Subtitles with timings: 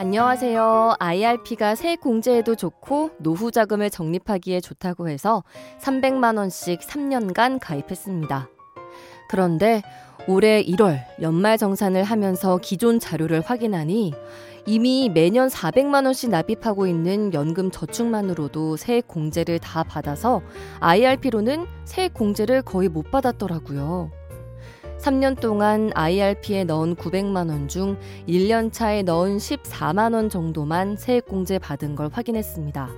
[0.00, 0.94] 안녕하세요.
[0.98, 5.44] IRP가 세액 공제에도 좋고 노후 자금을 적립하기에 좋다고 해서
[5.78, 8.48] 300만 원씩 3년간 가입했습니다.
[9.28, 9.82] 그런데
[10.26, 14.14] 올해 1월 연말 정산을 하면서 기존 자료를 확인하니
[14.64, 20.40] 이미 매년 400만 원씩 납입하고 있는 연금 저축만으로도 세액 공제를 다 받아서
[20.80, 24.19] IRP로는 세액 공제를 거의 못 받았더라고요.
[25.00, 27.96] 3년 동안 IRP에 넣은 900만 원 중
[28.28, 32.88] 1년 차에 넣은 14만 원 정도만 세액 공제 받은 걸 확인했습니다.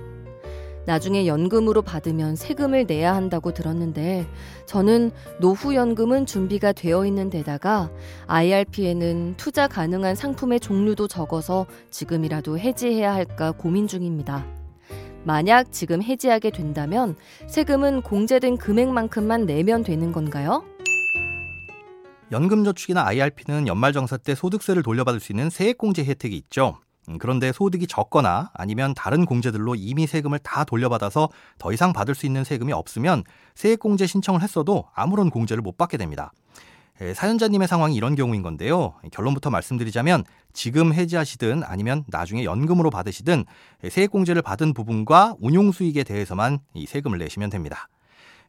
[0.85, 4.25] 나중에 연금으로 받으면 세금을 내야 한다고 들었는데
[4.65, 7.89] 저는 노후연금은 준비가 되어 있는 데다가
[8.27, 14.45] IRP에는 투자 가능한 상품의 종류도 적어서 지금이라도 해지해야 할까 고민 중입니다.
[15.23, 17.15] 만약 지금 해지하게 된다면
[17.47, 20.65] 세금은 공제된 금액만큼만 내면 되는 건가요?
[22.33, 26.79] 연금저축이나 IRP는 연말정산 때 소득세를 돌려받을 수 있는 세액공제 혜택이 있죠.
[27.09, 32.25] 음, 그런데 소득이 적거나 아니면 다른 공제들로 이미 세금을 다 돌려받아서 더 이상 받을 수
[32.25, 33.23] 있는 세금이 없으면
[33.55, 36.31] 세액공제 신청을 했어도 아무런 공제를 못 받게 됩니다.
[37.15, 38.93] 사연자님의 상황이 이런 경우인 건데요.
[39.11, 40.23] 결론부터 말씀드리자면
[40.53, 43.45] 지금 해지하시든 아니면 나중에 연금으로 받으시든
[43.89, 47.89] 세액공제를 받은 부분과 운용 수익에 대해서만 이 세금을 내시면 됩니다.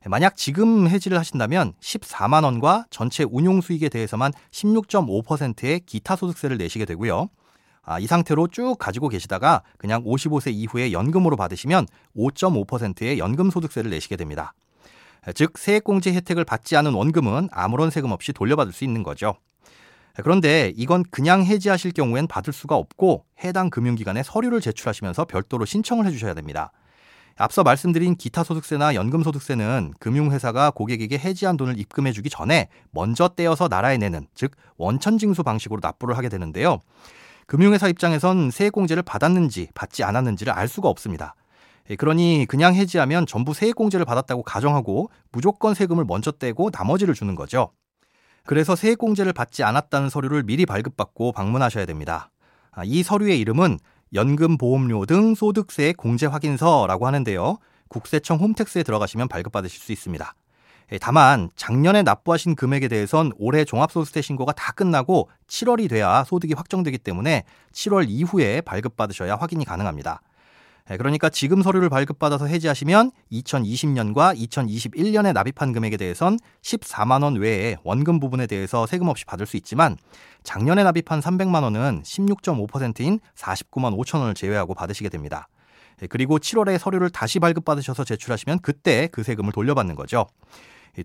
[0.06, 7.29] 만약 지금 해지를 하신다면 14만 원과 전체 운용 수익에 대해서만 16.5%의 기타 소득세를 내시게 되고요.
[7.83, 11.86] 아, 이 상태로 쭉 가지고 계시다가 그냥 55세 이후에 연금으로 받으시면
[12.17, 14.55] 5.5%의 연금 소득세를 내시게 됩니다.
[15.34, 19.36] 즉 세액공제 혜택을 받지 않은 원금은 아무런 세금 없이 돌려받을 수 있는 거죠.
[20.17, 26.34] 그런데 이건 그냥 해지하실 경우엔 받을 수가 없고 해당 금융기관에 서류를 제출하시면서 별도로 신청을 해주셔야
[26.34, 26.73] 됩니다.
[27.36, 33.68] 앞서 말씀드린 기타 소득세나 연금 소득세는 금융회사가 고객에게 해지한 돈을 입금해 주기 전에 먼저 떼어서
[33.68, 36.78] 나라에 내는 즉 원천징수 방식으로 납부를 하게 되는데요.
[37.46, 41.34] 금융회사 입장에선 세액공제를 받았는지 받지 않았는지를 알 수가 없습니다.
[41.90, 47.70] 예, 그러니 그냥 해지하면 전부 세액공제를 받았다고 가정하고 무조건 세금을 먼저 떼고 나머지를 주는 거죠.
[48.46, 52.30] 그래서 세액공제를 받지 않았다는 서류를 미리 발급받고 방문하셔야 됩니다.
[52.70, 53.78] 아, 이 서류의 이름은
[54.14, 57.58] 연금보험료 등 소득세 공제 확인서라고 하는데요.
[57.89, 60.35] 국세청 홈택스에 들어가시면 발급받으실 수 있습니다.
[60.92, 66.98] 예, 다만 작년에 납부하신 금액에 대해선 올해 종합소득세 신고가 다 끝나고 7월이 돼야 소득이 확정되기
[66.98, 70.20] 때문에 7월 이후에 발급받으셔야 확인이 가능합니다.
[70.90, 78.20] 예, 그러니까 지금 서류를 발급받아서 해지하시면 2020년과 2021년에 납입한 금액에 대해선 14만 원 외에 원금
[78.20, 79.96] 부분에 대해서 세금 없이 받을 수 있지만
[80.42, 85.48] 작년에 납입한 300만 원은 16.5%인 49만 5천 원을 제외하고 받으시게 됩니다.
[86.02, 90.27] 예, 그리고 7월에 서류를 다시 발급받으셔서 제출하시면 그때 그 세금을 돌려받는 거죠.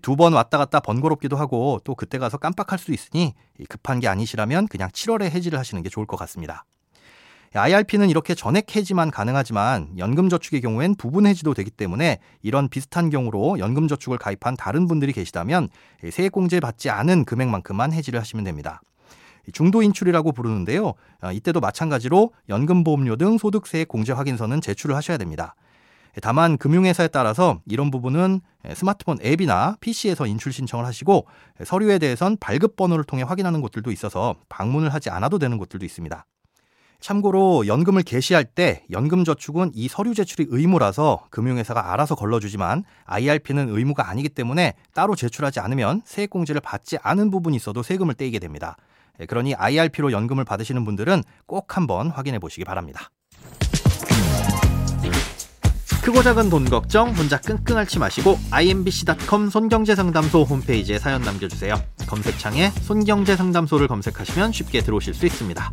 [0.02, 3.34] 두 번 왔다 갔다 번거롭기도 하고 또 그때 가서 깜빡할 수 있으니
[3.68, 6.64] 급한 게 아니시라면 그냥 7월에 해지를 하시는 게 좋을 것 같습니다.
[7.52, 14.18] IRP는 이렇게 전액 해지만 가능하지만 연금저축의 경우엔 부분 해지도 되기 때문에 이런 비슷한 경우로 연금저축을
[14.18, 15.68] 가입한 다른 분들이 계시다면
[16.08, 18.80] 세액공제 받지 않은 금액만큼만 해지를 하시면 됩니다.
[19.52, 20.92] 중도 인출이라고 부르는데요.
[21.20, 25.56] 아, 이때도 마찬가지로 연금보험료 등 소득세 공제 확인서는 제출을 하셔야 됩니다.
[26.22, 28.42] 다만 금융회사에 따라서 이런 부분은
[28.74, 31.26] 스마트폰 앱이나 PC에서 인출 신청을 하시고
[31.64, 36.26] 서류에 대해선 발급 번호를 통해 확인하는 곳들도 있어서 방문을 하지 않아도 되는 곳들도 있습니다.
[37.00, 44.28] 참고로 연금을 개시할 때 연금저축은 이 서류 제출이 의무라서 금융회사가 알아서 걸러주지만 IRP는 의무가 아니기
[44.28, 48.76] 때문에 따로 제출하지 않으면 세액공제를 받지 않은 부분이 있어도 세금을 떼이게 됩니다.
[49.20, 53.10] 예, 그러니 IRP로 연금을 받으시는 분들은 꼭 한번 확인해 보시기 바랍니다.
[56.02, 61.74] 크고 작은 돈 걱정 혼자 끙끙 앓지 마시고 imbc.com 손경제상담소 홈페이지에 사연 남겨주세요.
[62.06, 65.72] 검색창에 손경제상담소를 검색하시면 쉽게 들어오실 수 있습니다.